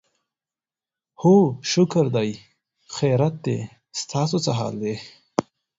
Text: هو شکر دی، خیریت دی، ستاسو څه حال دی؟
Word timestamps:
هو 1.21 1.35
شکر 1.71 2.05
دی، 2.15 2.31
خیریت 2.95 3.35
دی، 3.45 3.57
ستاسو 4.01 4.37
څه 4.45 4.51
حال 4.57 4.75
دی؟ 4.83 4.95